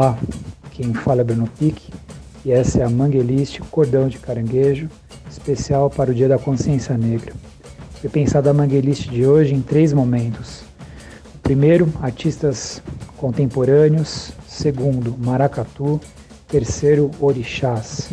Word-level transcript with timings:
Olá, 0.00 0.18
quem 0.70 0.94
fala 0.94 1.20
é 1.20 1.24
Bruno 1.24 1.46
Pique 1.58 1.92
e 2.42 2.50
essa 2.50 2.80
é 2.80 2.84
a 2.84 2.88
Manguelist 2.88 3.60
Cordão 3.70 4.08
de 4.08 4.16
Caranguejo, 4.16 4.88
especial 5.30 5.90
para 5.90 6.10
o 6.10 6.14
Dia 6.14 6.26
da 6.26 6.38
Consciência 6.38 6.96
Negra. 6.96 7.34
Foi 8.00 8.08
pensada 8.08 8.48
a 8.48 8.54
Manguelist 8.54 9.10
de 9.10 9.26
hoje 9.26 9.54
em 9.54 9.60
três 9.60 9.92
momentos. 9.92 10.62
O 11.34 11.38
primeiro, 11.42 11.86
artistas 12.00 12.82
contemporâneos. 13.18 14.32
Segundo, 14.48 15.14
maracatu. 15.18 16.00
Terceiro, 16.48 17.10
orixás. 17.20 18.10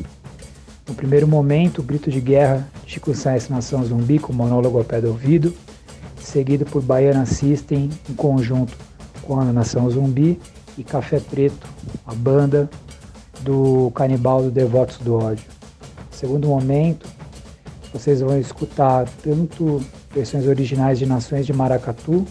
No 0.85 0.93
primeiro 0.93 1.25
momento, 1.25 1.79
o 1.79 1.83
grito 1.83 2.11
de 2.11 2.19
guerra 2.19 2.67
Chico 2.85 3.15
Sainz 3.15 3.47
Nação 3.47 3.85
Zumbi 3.85 4.19
com 4.19 4.33
monólogo 4.33 4.77
ao 4.77 4.83
pé 4.83 4.99
do 4.99 5.07
ouvido, 5.07 5.53
seguido 6.19 6.65
por 6.65 6.81
Baiana 6.81 7.25
System 7.25 7.89
em 8.09 8.13
conjunto 8.13 8.77
com 9.21 9.39
a 9.39 9.45
Nação 9.45 9.89
Zumbi 9.89 10.37
e 10.77 10.83
Café 10.83 11.19
Preto, 11.19 11.67
a 12.05 12.13
banda 12.13 12.69
do 13.41 13.91
Canibal 13.95 14.43
do 14.43 14.51
Devotos 14.51 14.97
do 14.97 15.15
Ódio. 15.15 15.45
Segundo 16.11 16.47
momento, 16.47 17.07
vocês 17.93 18.21
vão 18.21 18.39
escutar 18.39 19.07
tanto 19.23 19.83
versões 20.13 20.45
originais 20.47 20.99
de 20.99 21.05
Nações 21.05 21.45
de 21.45 21.53
Maracatu, 21.53 22.25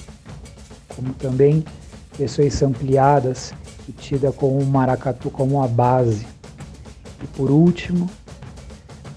como 0.88 1.12
também 1.14 1.64
versões 2.18 2.62
ampliadas 2.62 3.52
e 3.88 3.92
tida 3.92 4.32
com 4.32 4.58
o 4.58 4.64
maracatu 4.64 5.30
como 5.30 5.62
a 5.62 5.68
base. 5.68 6.26
E 7.22 7.26
por 7.28 7.50
último, 7.50 8.08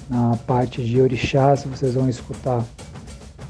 na 0.10 0.38
parte 0.48 0.84
de 0.84 1.02
orixás, 1.02 1.64
vocês 1.64 1.94
vão 1.94 2.10
escutar 2.10 2.64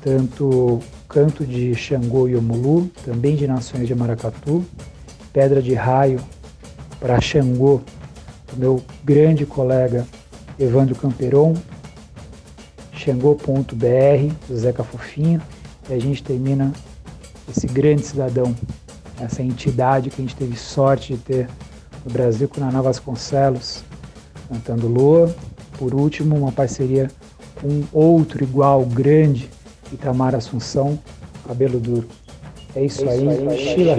tanto 0.02 0.80
canto 1.08 1.46
de 1.46 1.74
Xangô 1.76 2.28
e 2.28 2.36
Omulu, 2.36 2.90
também 3.04 3.36
de 3.36 3.48
Nações 3.48 3.88
de 3.88 3.96
Maracatu, 3.96 4.64
Pedra 5.32 5.62
de 5.62 5.74
Raio 5.74 6.20
para 7.00 7.22
Xangô, 7.22 7.82
do 8.52 8.58
meu 8.58 8.84
grande 9.04 9.46
colega 9.46 10.06
Evandro 10.60 10.96
Camperon, 10.96 11.56
xangô.br, 12.94 14.34
do 14.48 14.58
Zeca 14.58 14.84
Fofinho, 14.84 15.42
e 15.90 15.94
a 15.94 16.00
gente 16.00 16.22
termina 16.22 16.74
esse 17.50 17.66
grande 17.68 18.06
cidadão, 18.06 18.56
essa 19.20 19.42
entidade 19.42 20.10
que 20.10 20.22
a 20.22 20.26
gente 20.26 20.36
teve 20.36 20.58
sorte 20.58 21.14
de 21.14 21.20
ter 21.20 21.50
no 22.06 22.12
Brasil 22.12 22.48
com 22.48 22.60
Naná 22.60 22.82
Vasconcelos, 22.82 23.84
cantando 24.48 24.88
Lua. 24.88 25.34
Por 25.78 25.94
último, 25.94 26.36
uma 26.36 26.52
parceria 26.52 27.10
com 27.62 27.84
outro 27.94 28.44
igual, 28.44 28.86
grande, 28.86 29.50
Itamar 29.92 30.36
Assunção, 30.36 31.00
Cabelo 31.48 31.80
Duro. 31.80 32.08
É 32.76 32.86
isso, 32.86 33.04
é 33.10 33.16
isso 33.16 33.30
aí, 33.30 33.48
aí, 33.48 33.58
Sheila 33.58 33.96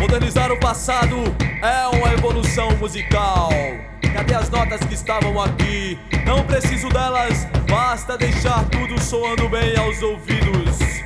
Modernizar 0.00 0.50
o 0.50 0.58
passado 0.58 1.16
é 1.62 1.96
uma 1.96 2.12
evolução 2.14 2.76
musical. 2.78 3.50
Cadê 4.12 4.34
as 4.34 4.50
notas 4.50 4.80
que 4.80 4.94
estavam 4.94 5.40
aqui? 5.40 5.96
Não 6.26 6.44
preciso 6.44 6.88
delas, 6.88 7.46
basta 7.70 8.18
deixar 8.18 8.68
tudo 8.70 9.00
soando 9.00 9.48
bem 9.48 9.76
aos 9.76 10.02
ouvidos. 10.02 10.97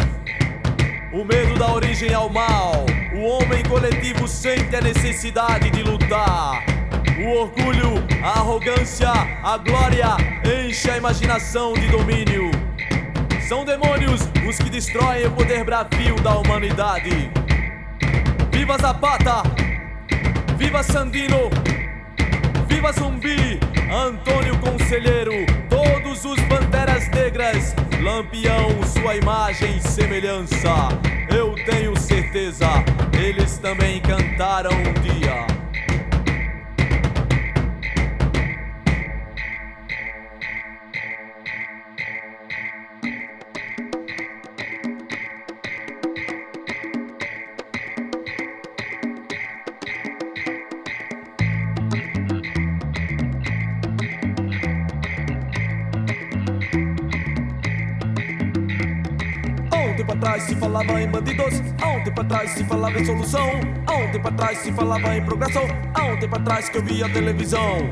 O 1.12 1.24
medo 1.26 1.58
dá 1.58 1.70
origem 1.70 2.14
ao 2.14 2.30
mal. 2.30 2.86
O 3.14 3.20
homem 3.20 3.62
coletivo 3.64 4.26
sente 4.26 4.74
a 4.74 4.80
necessidade 4.80 5.68
de 5.68 5.82
lutar. 5.82 6.64
O 7.22 7.40
orgulho, 7.40 8.02
a 8.24 8.38
arrogância, 8.38 9.10
a 9.10 9.58
glória 9.58 10.16
enche 10.42 10.90
a 10.90 10.96
imaginação 10.96 11.74
de 11.74 11.86
domínio. 11.88 12.50
São 13.46 13.62
demônios 13.62 14.22
os 14.48 14.56
que 14.56 14.70
destroem 14.70 15.26
o 15.26 15.32
poder 15.32 15.64
bravio 15.64 16.16
da 16.22 16.34
humanidade. 16.38 17.30
Viva 18.50 18.78
Zapata! 18.78 19.42
Viva 20.56 20.82
Sandino! 20.82 21.50
Viva 22.66 22.90
Zumbi! 22.90 23.60
Antônio 23.92 24.58
Conselheiro! 24.58 25.44
Todos 25.68 26.24
os 26.24 26.40
banderas 26.44 27.06
negras! 27.10 27.74
Lampião, 28.02 28.82
sua 28.84 29.16
imagem 29.16 29.76
e 29.76 29.86
semelhança. 29.86 30.88
Eu 31.28 31.54
tenho 31.66 31.94
certeza, 32.00 32.66
eles 33.12 33.58
também 33.58 34.00
cantaram 34.00 34.70
um 34.72 34.94
dia. 35.02 35.51
Falava 60.72 61.02
em 61.02 61.06
bandidos, 61.06 61.62
há 61.82 61.88
um 61.90 62.02
atrás 62.22 62.50
se 62.52 62.64
falava 62.64 62.98
em 62.98 63.04
solução, 63.04 63.46
um 63.94 64.10
tempo 64.10 64.28
atrás 64.28 64.58
se 64.58 64.72
falava 64.72 65.14
em 65.14 65.22
progressão, 65.22 65.64
um 66.02 66.18
tempo 66.18 66.34
atrás 66.34 66.70
que 66.70 66.78
eu 66.78 66.82
via 66.82 67.06
televisão. 67.10 67.90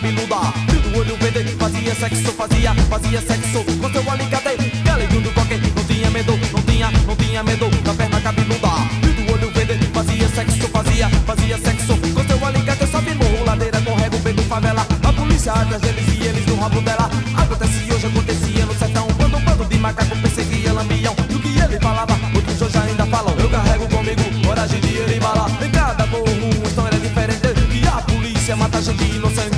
Cabeluda. 0.00 0.36
Do 0.82 0.98
olho 0.98 1.16
verde, 1.16 1.54
fazia 1.56 1.94
sexo, 1.94 2.32
fazia, 2.32 2.74
fazia 2.74 3.20
sexo. 3.20 3.64
Com 3.80 3.90
seu 3.90 4.10
alicate, 4.10 4.56
galinho 4.82 5.20
do 5.20 5.30
coque. 5.32 5.56
Não 5.56 5.84
tinha 5.84 6.10
medo, 6.10 6.32
não 6.52 6.62
tinha, 6.62 6.90
não 7.06 7.16
tinha 7.16 7.42
medo 7.42 7.68
da 7.82 7.94
perna 7.94 8.20
cabeluda. 8.20 8.68
Do 9.00 9.32
olho 9.32 9.50
verde, 9.52 9.86
fazia 9.92 10.28
sexo, 10.28 10.68
fazia, 10.68 11.08
fazia 11.26 11.58
sexo. 11.58 11.98
Com 12.14 12.24
seu 12.24 12.46
alicate, 12.46 12.86
sobe 12.86 13.14
morro, 13.14 13.44
ladeira, 13.44 13.80
corrego, 13.82 14.16
vendo 14.18 14.42
favela. 14.44 14.86
A 15.04 15.12
polícia 15.12 15.52
atrás 15.52 15.82
deles 15.82 16.06
e 16.08 16.26
eles 16.26 16.46
no 16.46 16.56
rabo 16.56 16.80
dela. 16.80 17.10
Acontece 17.36 17.92
hoje, 17.92 18.06
acontecia 18.06 18.66
no 18.66 18.74
sertão. 18.74 19.06
Quando 19.18 19.36
um 19.36 19.44
bando 19.44 19.64
de 19.66 19.78
macaco 19.78 20.16
perseguia 20.16 20.72
lambião 20.72 21.14
E 21.28 21.34
o 21.34 21.40
que 21.40 21.58
ele 21.58 21.78
falava, 21.78 22.18
outros 22.34 22.62
hoje 22.62 22.78
ainda 22.78 23.06
falam. 23.06 23.34
Eu 23.38 23.50
carrego 23.50 23.86
comigo 23.88 24.22
coragem 24.46 24.80
de 24.80 24.96
ele 24.96 25.20
bala 25.20 25.46
Em 25.62 25.70
cada 25.70 26.06
morro, 26.06 26.24
uma 26.24 26.66
história 26.66 26.98
diferente. 26.98 27.48
E 27.70 27.86
a 27.86 28.02
polícia 28.02 28.56
mata 28.56 28.80
gente 28.80 29.04
inocente 29.04 29.49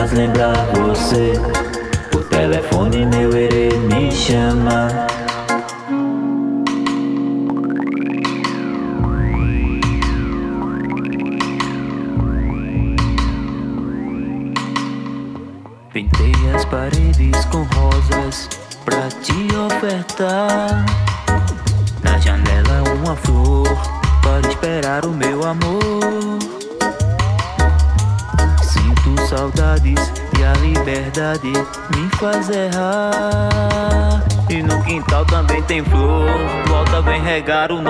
faz 0.00 0.12
lembrar 0.12 0.54
você. 0.76 1.34
O 2.14 2.20
telefone 2.24 3.04
meu 3.04 3.29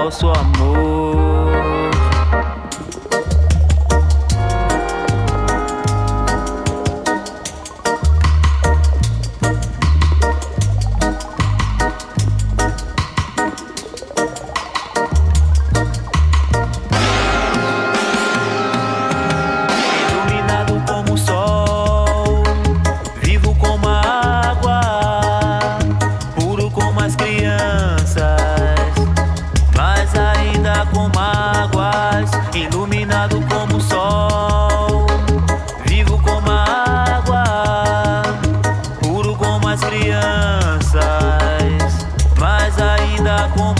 nosso 0.04 0.28
amor. 0.28 0.89
знаком 43.40 43.79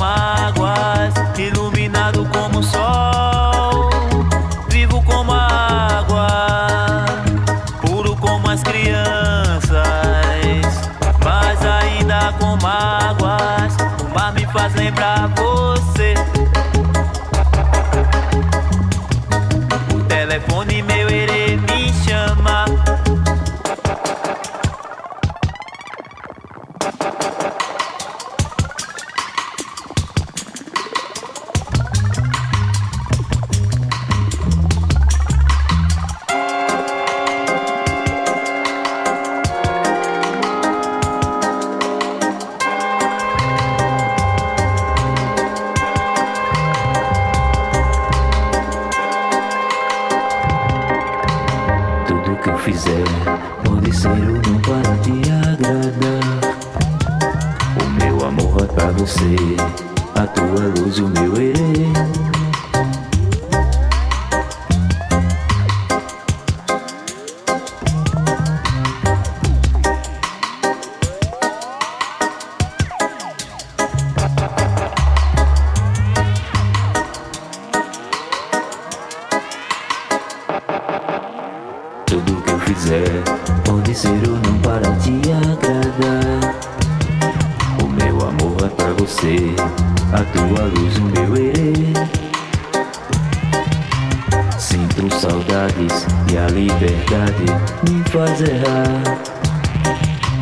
verdades 95.50 96.07
e 96.33 96.38
a 96.38 96.47
liberdade 96.47 97.45
me 97.88 98.02
faz 98.11 98.40
errar. 98.40 99.19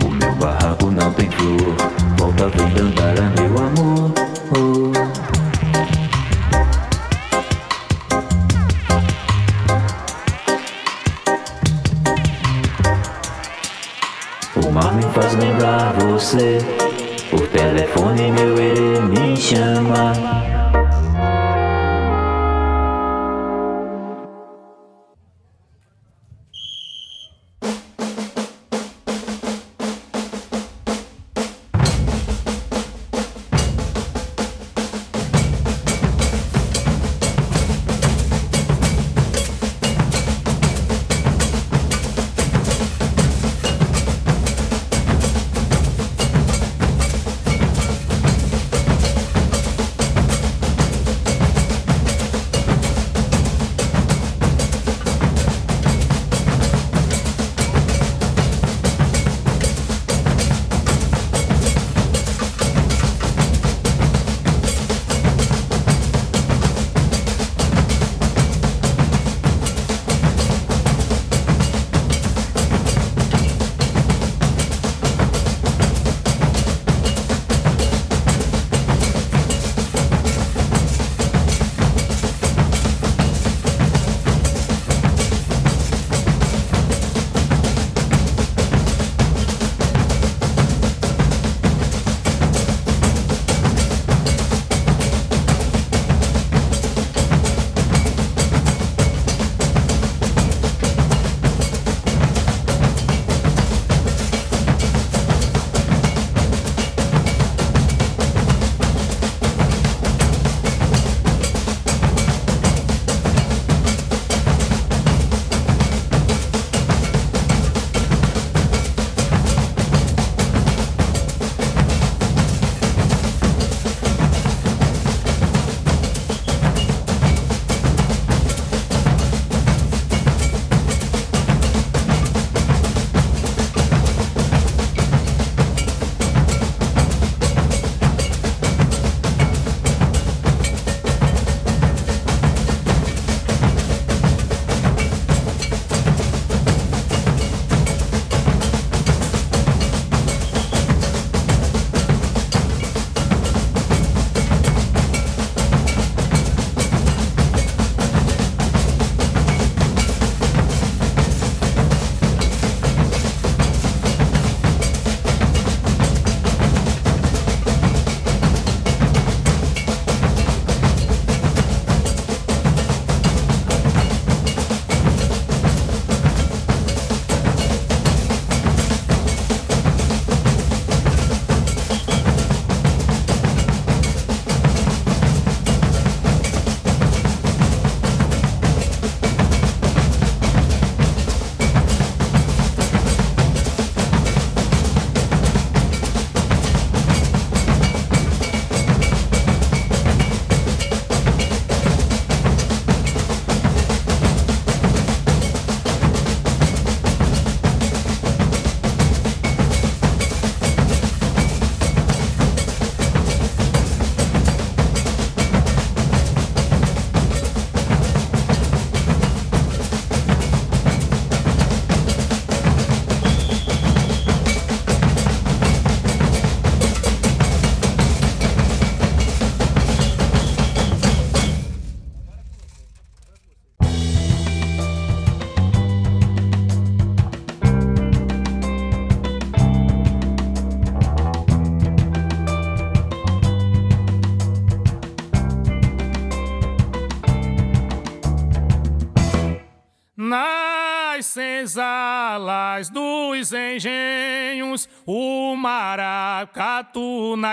O 0.05 0.11
meu 0.11 0.35
barraco 0.35 0.91
não 0.91 1.13
tem 1.13 1.31
flor, 1.31 1.75
volta 2.19 2.49
vem 2.49 2.71
cantar 2.71 3.19
a 3.19 3.31
meu 3.41 3.59
amor. 3.59 4.13
O 14.57 14.71
mar 14.71 14.93
me 14.93 15.03
faz 15.15 15.35
lembrar 15.35 15.95
você. 15.95 16.59
Por 17.31 17.47
telefone 17.49 18.31
meu 18.33 18.59
ele 18.59 19.01
me 19.01 19.37
chama. 19.37 20.58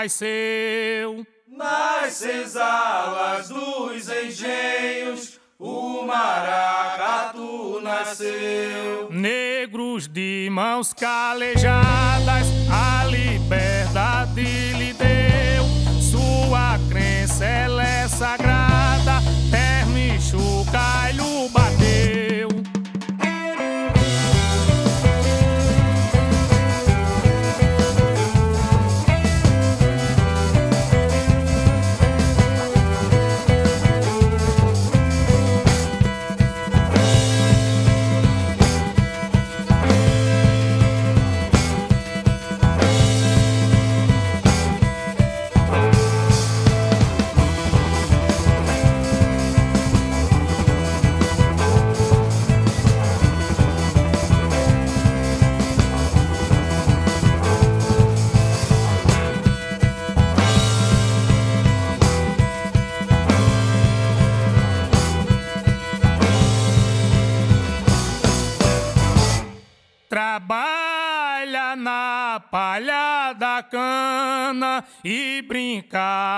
Nasceu. 0.02 1.26
Nas 1.48 2.12
senzalas 2.12 3.48
dos 3.48 4.08
engenhos, 4.10 5.40
o 5.58 6.02
maracatu 6.02 7.80
nasceu. 7.82 9.08
Negros 9.10 10.06
de 10.06 10.50
mãos 10.52 10.92
calejadas, 10.92 12.46
a 12.70 13.06
liberdade 13.06 14.42
lhe 14.74 14.92
deu. 14.92 15.64
Sua 16.02 16.78
crença 16.90 17.46
ela 17.46 17.82
é 17.82 18.06
sagrada, 18.06 18.75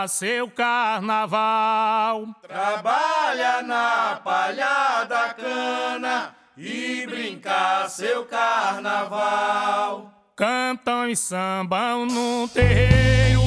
seu 0.08 0.50
carnaval. 0.50 2.26
Trabalha 2.42 3.62
na 3.62 4.20
palha 4.24 5.04
da 5.04 5.34
cana 5.34 6.34
e 6.56 7.06
brinca 7.06 7.88
seu 7.88 8.24
carnaval. 8.24 10.10
Cantam 10.34 11.08
e 11.08 11.16
sambam 11.16 12.06
no 12.06 12.48
terreiro, 12.48 13.42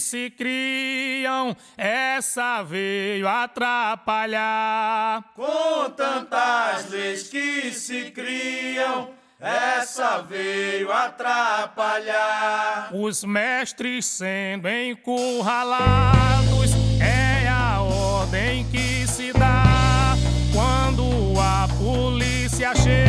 se 0.00 0.30
criam, 0.30 1.54
essa 1.76 2.62
veio 2.62 3.28
atrapalhar. 3.28 5.22
Com 5.36 5.90
tantas 5.90 6.88
leis 6.90 7.28
que 7.28 7.70
se 7.70 8.10
criam, 8.10 9.10
essa 9.38 10.22
veio 10.22 10.90
atrapalhar. 10.90 12.88
Os 12.94 13.22
mestres 13.24 14.06
sendo 14.06 14.66
encurralados, 14.68 16.70
é 16.98 17.46
a 17.46 17.82
ordem 17.82 18.64
que 18.70 19.06
se 19.06 19.34
dá. 19.34 20.14
Quando 20.54 21.04
a 21.38 21.68
polícia 21.78 22.74
chega, 22.74 22.99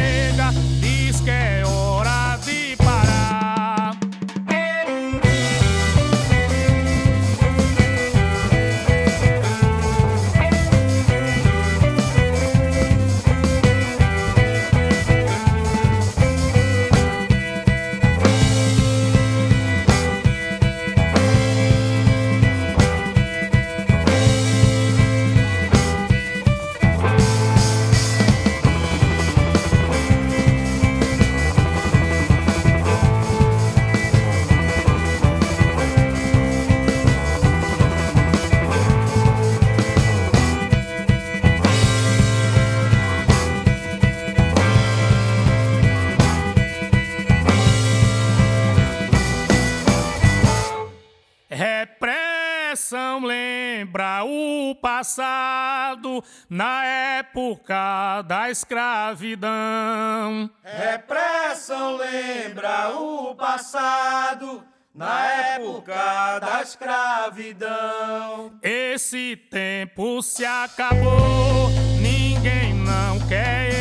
passado 54.82 56.24
na 56.50 56.84
época 56.84 58.24
da 58.24 58.50
escravidão. 58.50 60.50
Repressão 60.64 61.98
lembra 61.98 62.90
o 62.98 63.36
passado 63.36 64.64
na 64.94 65.26
época 65.26 66.40
da 66.40 66.62
escravidão. 66.62 68.52
Esse 68.62 69.38
tempo 69.50 70.22
se 70.22 70.44
acabou, 70.44 71.70
ninguém 72.02 72.74
não 72.74 73.20
quer 73.28 73.81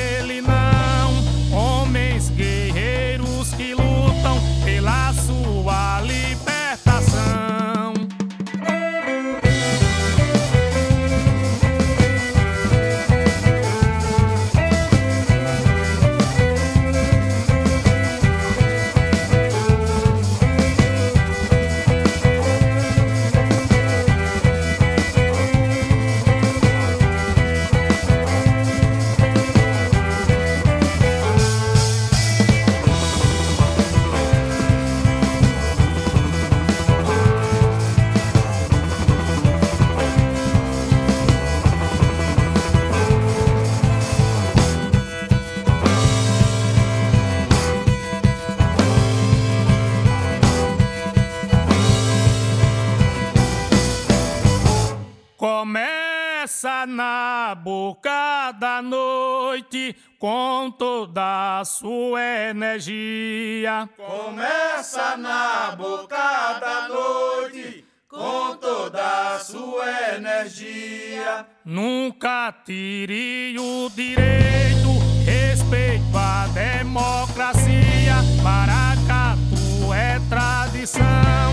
na 56.86 57.54
boca 57.54 58.52
da 58.52 58.82
noite 58.82 59.96
com 60.18 60.70
toda 60.70 61.60
a 61.60 61.64
sua 61.64 62.20
energia. 62.50 63.88
Começa 63.96 65.16
na 65.16 65.74
boca 65.76 66.58
da 66.60 66.88
noite 66.88 67.84
com 68.08 68.54
toda 68.56 69.34
a 69.34 69.38
sua 69.38 70.14
energia. 70.16 71.46
Nunca 71.64 72.52
tire 72.64 73.56
o 73.58 73.88
direito, 73.94 74.90
respeito 75.24 76.16
a 76.16 76.48
democracia. 76.48 78.16
Maracatu 78.42 79.94
é 79.94 80.20
tradição, 80.28 81.52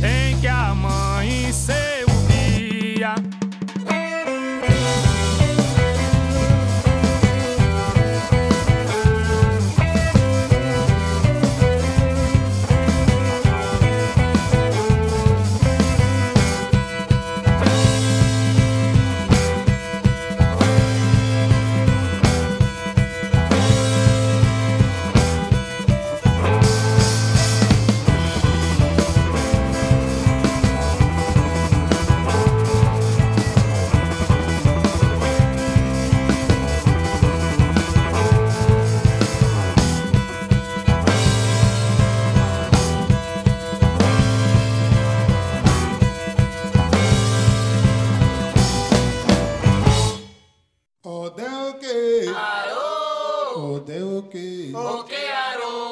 tem 0.00 0.40
que 0.40 0.48
amanhecer 0.48 1.97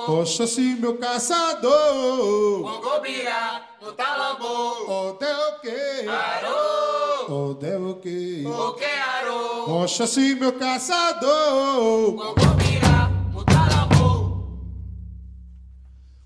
Oxóssi, 0.08 0.76
meu 0.80 0.96
caçador. 0.98 2.60
Mongobira, 2.60 3.62
no 3.82 3.92
talambor. 3.92 4.90
Ode 4.90 5.24
o 5.24 5.60
quê? 5.60 6.06
Arô. 6.08 7.50
Ode 7.50 7.76
o 7.76 7.94
quê? 7.96 8.44
O 8.46 8.72
que 8.74 8.84
arô? 8.84 9.82
Oxóssi, 9.82 10.34
meu 10.36 10.52
caçador. 10.52 12.14
Mongobira, 12.14 13.10
no 13.32 13.44
talambor. 13.44 14.42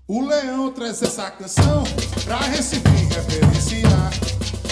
O 0.07 0.25
leão 0.27 0.71
traz 0.71 1.01
essa 1.01 1.31
canção 1.31 1.83
pra 2.23 2.37
Recife 2.37 2.87
referenciar 3.15 4.11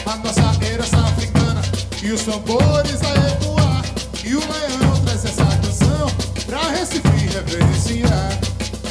a 0.06 0.16
nossa 0.18 0.66
herança 0.66 0.98
africana 0.98 1.62
e 2.04 2.12
os 2.12 2.24
tambores 2.24 3.02
a 3.02 3.14
ecoar. 3.34 3.79
E 4.24 4.36
o 4.36 4.40
leão 4.40 5.02
traz 5.06 5.26
essa 5.26 5.46
canção 5.46 6.08
pra 6.46 6.62
Recife 6.72 7.08
referenciar 7.34 8.40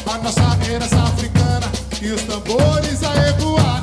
a 0.06 0.18
nossa 0.18 0.58
herança 0.70 1.00
africana 1.02 1.70
e 2.00 2.10
os 2.12 2.22
tambores 2.22 3.02
a 3.02 3.28
ecoar. 3.30 3.82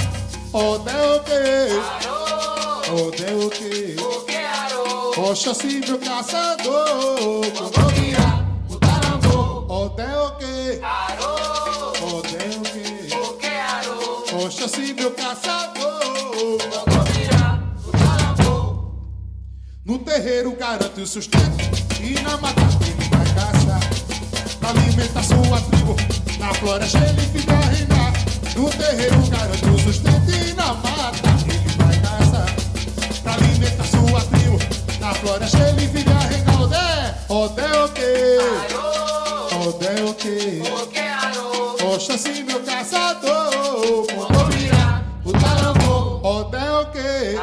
Que 4.25 4.35
arô? 4.37 5.29
Oxóssi, 5.31 5.81
meu 5.85 5.99
caçador. 5.99 7.41
Ode 9.67 10.01
o 10.01 10.31
quê? 10.37 10.79
Arô. 10.81 12.17
Ode 12.17 12.35
o 12.35 12.61
quê? 12.61 13.15
O 13.15 13.33
que 13.33 13.47
arô? 13.47 14.45
Oxóssi, 14.45 14.93
meu 14.93 15.11
caçador. 15.11 16.84
No 19.85 19.99
terreiro 19.99 20.55
garante 20.55 20.99
o 20.99 21.05
sustento 21.05 21.63
e 22.01 22.19
na 22.23 22.35
mata 22.37 22.59
ele 22.81 23.07
vai 23.07 23.25
caçar. 23.35 23.79
Pra 24.59 24.69
alimentar 24.71 25.21
sua 25.21 25.61
tribo, 25.61 25.95
na 26.39 26.51
floresta 26.55 26.97
ele 26.97 27.21
fica 27.21 27.53
a 27.53 27.59
reinar. 27.59 28.13
No 28.55 28.67
terreiro 28.71 29.21
garante 29.27 29.65
o 29.65 29.77
sustento 29.77 30.31
e 30.31 30.53
na 30.53 30.73
mata 30.73 31.29
ele 31.45 31.69
vai 31.77 31.99
caçar. 32.01 32.55
Pra 33.21 33.33
alimentar 33.35 33.83
sua 33.85 34.21
tribo, 34.21 34.57
na 34.99 35.13
floresta 35.13 35.69
ele 35.69 35.87
fica 35.87 36.09
a 36.09 36.19
reinar. 36.19 36.61
Odé, 36.61 37.15
odé 37.29 37.83
o 37.83 37.89
quê? 37.89 38.37
Odé 39.67 40.03
o 40.03 40.13
quê? 40.15 40.63
O 40.81 40.87
que 40.87 40.97
arô? 40.97 41.93
Oxóssi, 41.93 42.41
meu 42.41 42.59
caçador. 42.61 44.07
Mongobira, 44.15 45.05
O 45.23 45.31
talambor, 45.31 46.25
odé 46.25 46.71
o 46.71 46.85
quê? 46.87 47.37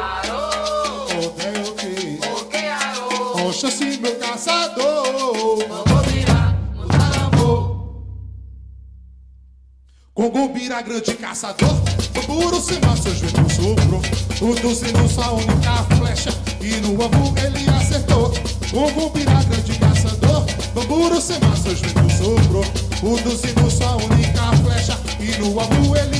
Congombira, 10.23 10.81
grande 10.81 11.15
caçador. 11.15 11.81
Bamburu, 12.13 12.61
cima, 12.61 12.95
seus 12.95 13.19
ventos 13.19 13.55
soprou. 13.57 14.01
O 14.41 14.55
duzino, 14.55 15.09
sua 15.09 15.33
única 15.33 15.83
flecha. 15.97 16.29
E 16.61 16.77
no 16.77 17.01
alvo 17.01 17.33
ele 17.37 17.69
acertou. 17.69 18.33
Congombira, 18.71 19.33
grande 19.43 19.77
caçador. 19.77 20.45
Bamburu, 20.73 21.19
cima, 21.19 21.53
seus 21.57 21.81
ventos 21.81 22.13
soprou. 22.13 22.63
O 23.03 23.19
duzino, 23.21 23.69
sua 23.69 23.97
única 23.97 24.53
flecha. 24.63 24.97
E 25.19 25.37
no 25.41 25.59
alvo 25.59 25.97
ele 25.97 26.12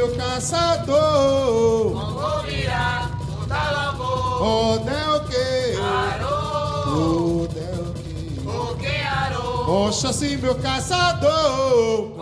meu 0.00 0.16
caçador. 0.16 1.92
Mongobira, 1.92 3.10
no 3.38 3.46
talambor. 3.46 4.42
Ode 4.42 4.90
o 4.90 5.28
quê? 5.28 5.74
Arô. 5.78 7.42
O 7.42 7.48
quê? 7.48 8.48
O 8.48 8.76
que 8.76 8.96
arô? 9.02 9.88
Oxóssi, 9.88 10.38
meu 10.38 10.54
caçador. 10.54 12.12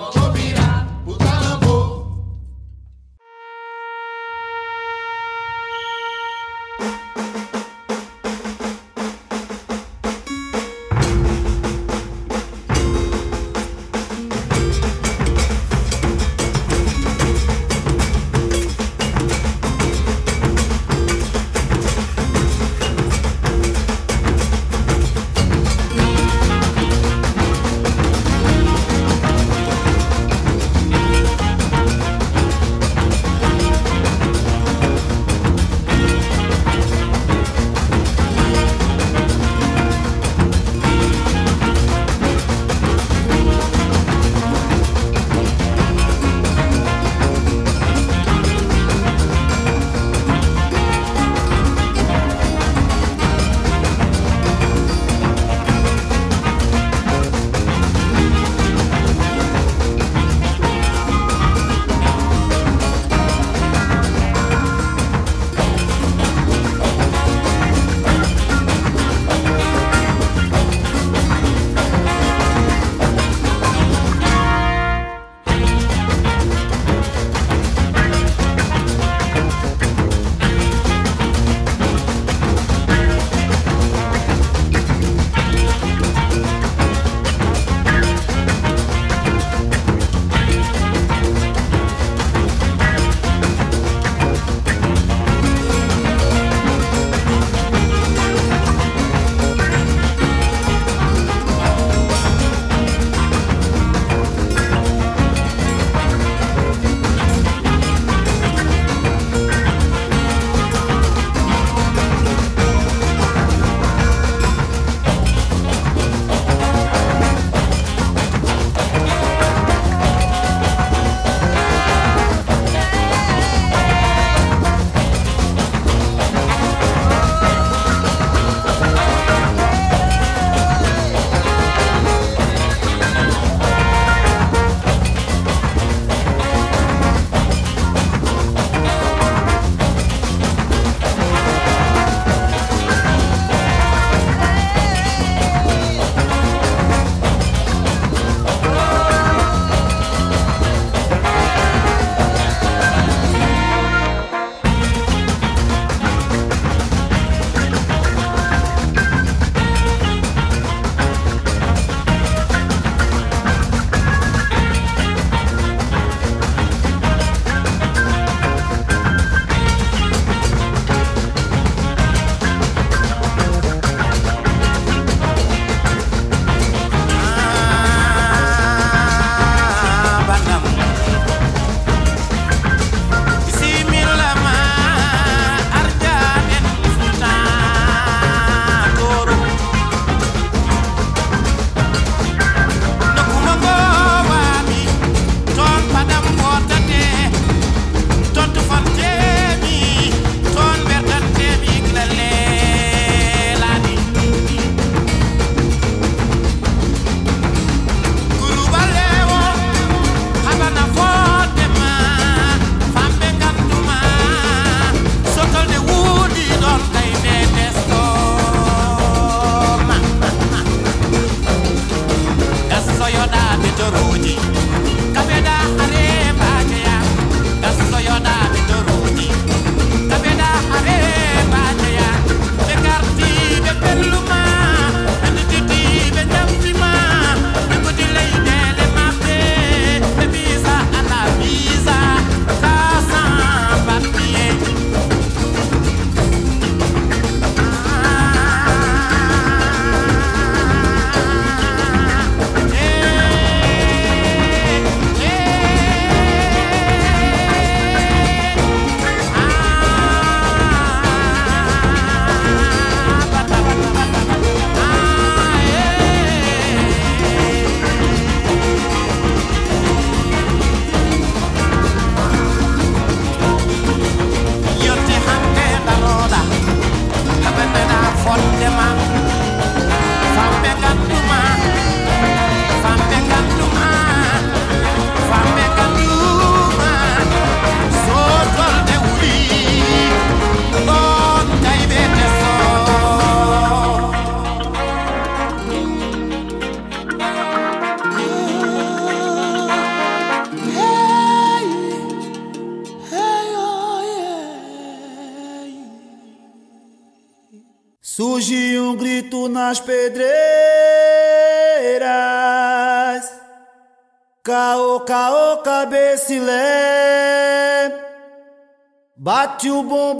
tubo 319.59 320.15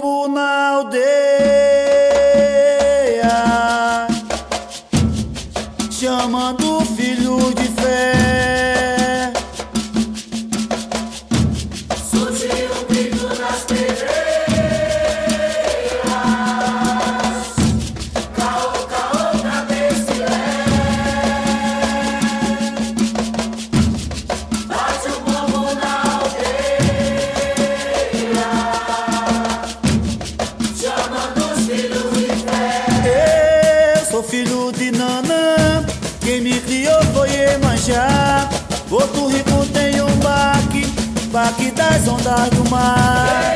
das 41.89 42.07
ondas 42.07 42.49
do 42.49 42.69
mar. 42.69 43.48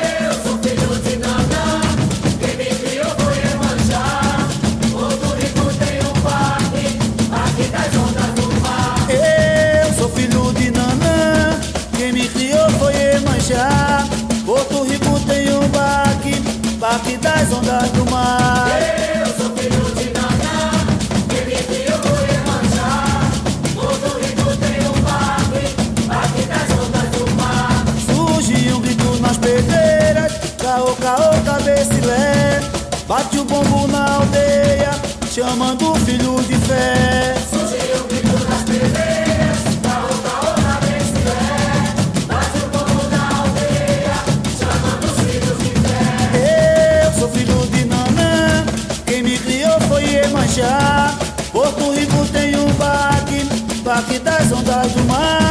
Chamando 35.54 35.92
o 35.92 35.96
filho 35.98 36.42
de 36.48 36.56
fé. 36.66 37.36
Surgiu 37.48 38.04
um 38.04 38.08
grito 38.08 38.50
nas 38.50 38.63
pedreiras, 38.63 39.60
caô, 39.84 40.08
caô, 40.25 40.50
cabecilé. 40.63 41.94
Bate 42.27 42.58
o 42.58 42.69
povo 42.69 43.10
na 43.12 43.38
aldeia, 43.38 44.15
chamando 44.58 45.06
os 45.06 45.17
filhos 45.21 45.58
de 45.60 45.71
fé. 45.86 47.06
Eu 47.06 47.19
sou 47.19 47.30
filho 47.30 47.67
de 47.67 47.86
Nanã, 47.86 48.65
quem 49.06 49.21
me 49.21 49.38
criou 49.38 49.80
foi 49.82 50.04
Emanjá. 50.25 51.15
Porto 51.52 51.92
Rico 51.92 52.25
tem 52.34 52.56
um 52.56 52.73
baque, 52.73 53.44
baque 53.84 54.17
das 54.17 54.52
ondas 54.52 54.92
do 54.94 55.04
mar. 55.04 55.42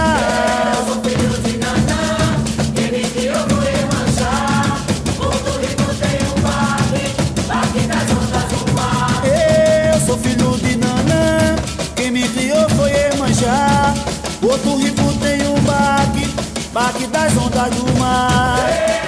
Baque 17.03 17.07
das 17.07 17.37
ondas 17.37 17.71
do 17.75 17.99
mar. 17.99 18.59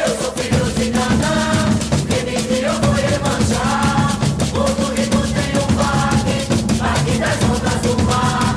Eu 0.06 0.16
sou 0.16 0.32
filho 0.32 0.64
de 0.72 0.90
Nanã, 0.90 1.76
quem 2.08 2.24
me 2.24 2.42
criou 2.42 2.74
foi 2.74 3.02
Emanjá. 3.14 4.08
Porto 4.52 4.84
Rico 4.94 5.18
tem 5.28 5.56
um 5.58 5.66
parque, 5.76 6.36
parque 6.78 7.18
das 7.18 7.42
ondas 7.44 7.80
do 7.82 8.02
mar. 8.04 8.54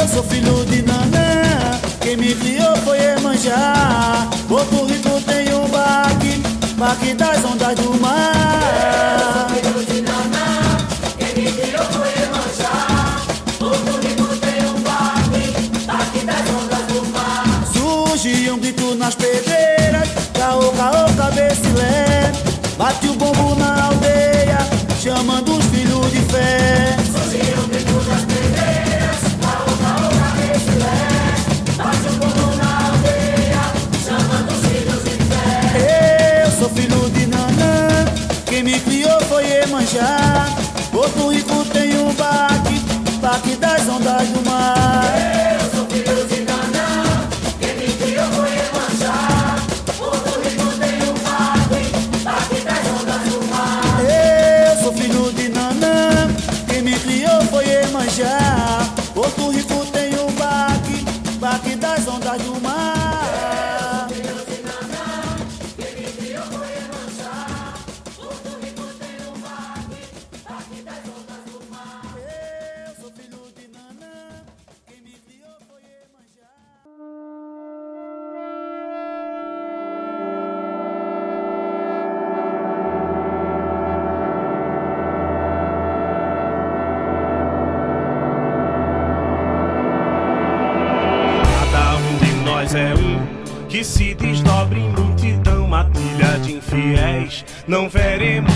Eu 0.00 0.08
sou 0.08 0.22
filho 0.24 0.64
de 0.66 0.82
Nanã, 0.82 1.80
quem 2.00 2.16
me 2.16 2.34
criou 2.34 2.76
foi 2.78 2.98
Emanjá. 2.98 4.28
Porto 4.48 4.84
Rico 4.84 5.20
tem 5.22 5.54
um 5.54 5.68
baque, 5.68 6.42
baque 6.76 7.14
das 7.14 7.44
ondas 7.44 7.74
do 7.76 7.94
mar. 8.00 9.27
Não 97.68 97.86
veremos 97.86 98.50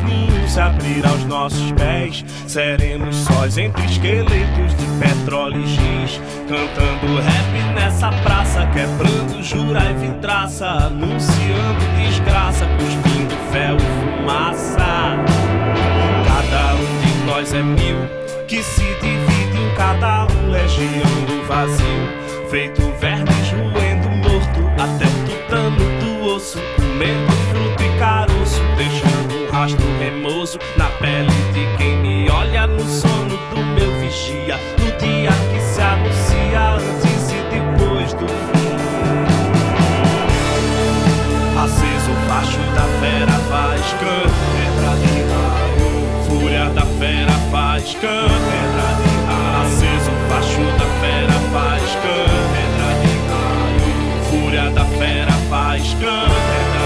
nenhum 0.00 0.48
se 0.48 0.58
abrir 0.58 1.06
aos 1.06 1.24
nossos 1.24 1.70
pés. 1.72 2.24
Seremos 2.48 3.14
sós 3.14 3.56
entre 3.56 3.84
esqueletos 3.84 4.74
de 4.76 4.86
petróleo 4.98 5.62
e 5.62 5.66
giz, 5.68 6.20
cantando 6.48 7.20
rap 7.22 7.74
nessa 7.74 8.10
praça, 8.24 8.66
quebrando 8.66 9.40
jura 9.40 9.80
e 9.90 9.94
vidraça, 9.94 10.66
anunciando 10.66 11.78
desgraça, 11.96 12.66
cuspindo 12.76 13.36
fel 13.52 13.76
e 13.76 14.16
fumaça. 14.18 15.16
Cada 16.26 16.74
um 16.74 17.00
de 17.06 17.26
nós 17.26 17.54
é 17.54 17.62
mil, 17.62 17.98
que 18.48 18.62
se 18.64 18.82
divide 19.00 19.58
em 19.58 19.74
cada 19.76 20.26
um 20.26 20.50
legião 20.50 21.24
do 21.28 21.46
vazio. 21.46 22.20
Feito 22.50 22.82
vermes 22.98 23.52
roendo 23.52 24.08
morto, 24.08 24.60
até 24.76 25.06
tutano 25.24 25.78
do 26.00 26.34
osso, 26.34 26.58
comendo 26.74 27.30
fruto 27.48 27.82
e 27.84 27.98
caroço, 28.00 28.29
deixando 28.80 29.34
um 29.36 29.50
rastro 29.50 29.86
remoso 29.98 30.58
na 30.78 30.86
pele 30.86 31.28
de 31.52 31.76
quem 31.76 31.98
me 31.98 32.30
olha 32.30 32.66
no 32.66 32.82
sono 32.88 33.36
do 33.54 33.62
meu 33.74 34.00
vigia. 34.00 34.56
No 34.78 34.90
dia 34.96 35.30
que 35.52 35.60
se 35.60 35.82
anuncia 35.82 36.76
antes 36.76 37.30
e 37.30 37.42
depois 37.50 38.14
do 38.14 38.26
fim. 38.26 38.70
Aceso 41.62 42.10
o 42.10 42.16
facho 42.26 42.58
da 42.74 42.86
fera 43.00 43.36
faz 43.50 43.84
cãibra 44.00 44.96
de 44.96 45.14
raio 45.28 45.90
Fúria 46.26 46.70
da 46.70 46.86
fera 46.98 47.32
faz 47.50 47.94
cãibra 48.00 48.88
de 48.96 49.10
raio 49.26 49.62
Aceso 49.62 50.10
o 50.10 50.14
facho 50.30 50.64
da 50.78 50.88
fera 51.02 51.36
faz 51.52 51.84
cãibra 52.00 52.88
de 53.02 53.12
raio 53.28 53.90
Fúria 54.30 54.70
da 54.70 54.84
fera 54.86 55.32
faz 55.50 55.94
cãibra 56.00 56.79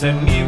mais 0.00 0.04
é 0.04 0.12
mil 0.12 0.46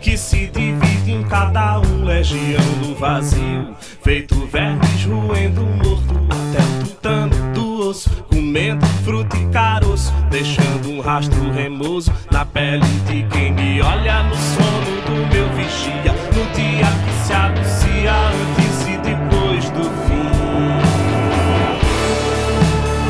que 0.00 0.16
se 0.16 0.46
divide 0.48 1.12
em 1.12 1.22
cada 1.24 1.80
um 1.80 2.04
legião 2.04 2.64
do 2.82 2.94
vazio, 2.94 3.74
feito 4.02 4.34
vermes 4.46 5.04
roendo 5.04 5.62
morto 5.62 6.14
até 6.30 6.84
tutano 6.84 7.52
do 7.54 7.88
osso, 7.88 8.10
comendo 8.30 8.84
fruta 9.04 9.36
e 9.36 9.46
caroço, 9.46 10.12
deixando 10.30 10.90
um 10.90 11.00
rastro 11.00 11.50
remoso 11.52 12.12
na 12.30 12.44
pele 12.44 12.84
de 13.06 13.22
quem 13.24 13.52
me 13.52 13.80
olha 13.80 14.22
no 14.24 14.36
sono 14.36 15.02
do 15.06 15.34
meu 15.34 15.48
vigia, 15.54 16.12
no 16.34 16.44
dia 16.54 16.86
que 17.04 17.26
se 17.26 17.32
anuncia 17.32 18.12
antes 18.12 18.88
e 18.88 18.96
depois 18.98 19.70
do 19.70 19.84
fim. 20.04 20.24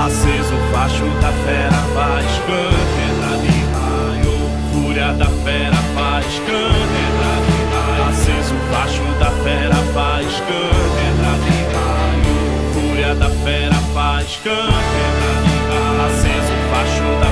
Aceso 0.04 0.54
o 0.54 0.72
facho 0.72 1.04
da 1.20 1.32
fera, 1.44 1.78
faz 1.94 2.26
câncer 2.46 3.14
da 3.20 3.34
raio, 3.80 4.50
fúria 4.72 5.12
da 5.14 5.26
fera 5.26 5.73
faz 6.24 6.38
cana. 6.40 8.08
Aceso 8.08 8.54
o 8.54 8.58
facho 8.72 9.04
da 9.18 9.30
fera 9.42 9.76
faz 9.92 10.40
cana. 10.40 11.32
Fúria 12.72 13.14
da 13.14 13.28
fera 13.28 13.74
faz 13.92 14.40
cana. 14.42 14.72
Aceso 16.06 16.52
o 16.52 16.60
facho 16.70 17.08
da 17.20 17.23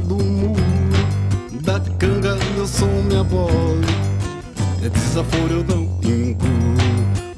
do 0.00 0.16
muro 0.16 0.62
Da 1.62 1.80
canga 1.98 2.36
eu 2.56 2.66
sou 2.66 2.88
minha 3.04 3.24
bola. 3.24 3.86
É 4.82 4.88
desaforo 4.88 5.54
eu 5.54 5.64
não 5.64 5.82
incluo 6.02 6.76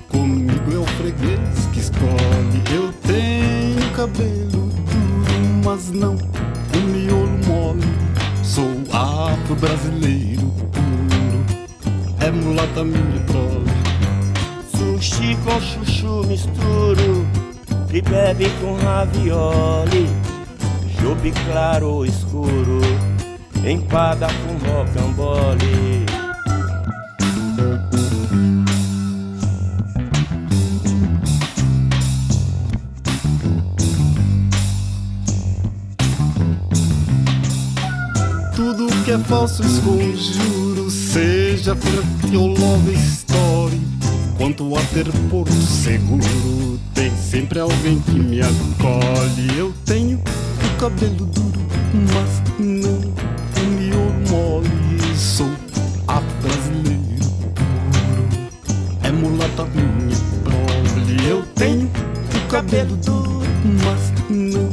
Comigo 0.08 0.72
é 0.72 0.76
o 0.76 0.86
freguês 0.86 1.66
que 1.72 1.80
escolhe. 1.80 2.62
Eu 2.74 2.92
tenho 3.06 3.90
cabelo 3.94 4.48
duro 4.50 5.62
Mas 5.64 5.90
não 5.90 6.14
um 6.14 6.86
miolo 6.92 7.38
mole. 7.46 7.86
Sou 8.42 8.70
afro-brasileiro 8.92 10.52
puro 10.72 11.44
É 12.20 12.30
mulata 12.30 12.84
minha 12.84 13.20
prole. 13.26 13.70
Sushi 14.76 15.36
com 15.44 15.60
chuchu 15.60 16.26
misturo 16.26 17.26
E 17.92 18.02
bebe 18.02 18.50
com 18.60 18.74
ravioli. 18.84 20.29
Jube 21.00 21.32
claro 21.50 21.88
ou 21.88 22.06
escuro, 22.06 22.80
empada 23.64 24.26
com 24.26 24.68
rocambole. 24.68 26.06
Tudo 38.54 38.88
que 39.04 39.12
é 39.12 39.18
falso 39.18 39.62
esconjuro, 39.62 40.90
seja 40.90 41.74
frete 41.74 42.36
ou 42.36 42.48
love 42.48 42.94
story. 42.94 43.80
Quanto 44.36 44.76
a 44.76 44.82
ter 44.92 45.06
porto 45.30 45.52
seguro, 45.52 46.78
tem 46.94 47.10
sempre 47.16 47.58
alguém 47.58 47.98
que 48.00 48.12
me 48.12 48.40
acolhe. 48.40 49.58
Eu 49.58 49.72
tenho 49.86 50.20
cabelo 50.80 51.26
duro, 51.26 51.60
mas 51.92 52.42
não 52.58 53.00
meu 53.76 54.00
mole. 54.30 55.14
Sou 55.14 55.50
a 56.08 56.22
brasileiro 56.40 57.28
puro, 57.54 58.24
é 59.02 59.12
mulata 59.12 59.66
minha 59.74 60.16
prole. 60.42 61.28
Eu 61.28 61.42
tenho 61.54 61.90
o 62.34 62.48
cabelo 62.48 62.96
duro, 62.96 63.42
mas 63.84 64.10
não 64.30 64.70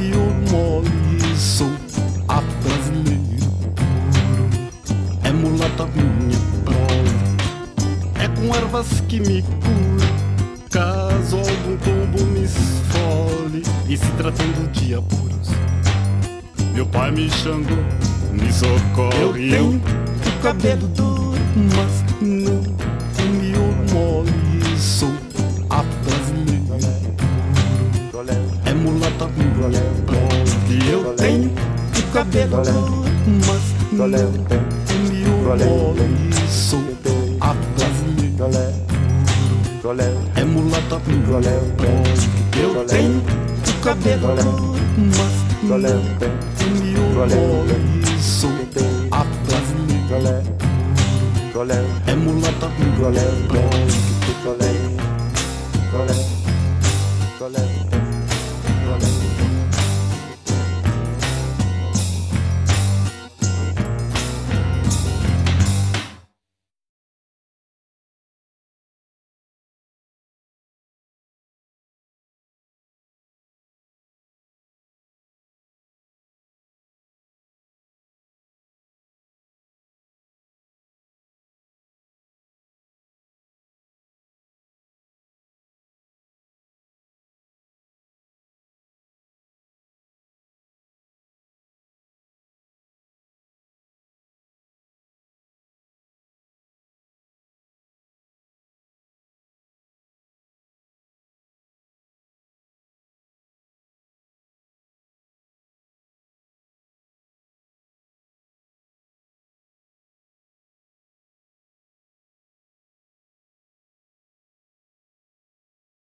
meu 0.00 0.24
mole. 0.50 1.36
Sou 1.38 1.70
a 2.26 2.42
brasileiro 2.64 3.52
puro, 3.76 4.50
é 5.22 5.30
mulata 5.30 5.86
minha 5.94 6.40
prole. 6.64 7.14
É 8.18 8.26
com 8.26 8.52
ervas 8.52 9.00
que 9.06 9.20
me 9.20 9.42
cura, 9.42 10.08
caso 10.70 11.36
algum 11.36 11.76
tombo 11.76 12.19
se 13.96 14.06
tratando 14.12 14.70
de 14.70 14.94
apuros, 14.94 15.48
meu 16.72 16.86
pai 16.86 17.10
me 17.10 17.28
xangou, 17.28 17.76
me 18.32 18.52
socorre. 18.52 19.20
Eu 19.24 19.32
tenho 19.32 19.76
o 19.76 20.42
cabelo 20.42 20.86
duro, 20.88 21.34
mas 21.74 22.04
não 22.20 22.60
o 23.60 23.92
mole. 23.92 24.30
Sou 24.78 25.10
afro 25.68 25.90
brasileiro 26.04 27.12
puro. 27.16 28.24
É 28.64 28.72
mulata 28.74 29.26
pobre. 29.26 29.76
Eu 30.88 31.12
tenho 31.14 31.50
o 31.50 32.02
cabelo 32.12 32.62
duro, 32.62 33.04
mas 33.46 33.62
não 33.92 34.06
o 34.06 35.46
mole. 35.58 36.04
Sou 36.48 36.80
afro 37.40 37.68
brasileiro 37.76 38.32
puro. 39.82 39.96
É 40.36 40.44
mulata 40.44 41.00
pobre. 41.00 41.48
Eu 42.62 42.84
tenho 42.84 43.49
cabelo 43.80 44.36
duro, 44.36 44.74
mas 44.98 45.34
não 45.62 46.00
o 46.66 46.70
miolo 46.82 47.26
mole. 47.26 47.76
Sou 48.20 48.50
afro 49.10 49.38
brasileiro 49.46 50.52
puro. 51.52 51.74
É 52.06 52.14
mulata 52.14 52.68
pobre. 52.68 53.00
Colé, 55.92 56.14
colé. 57.38 57.79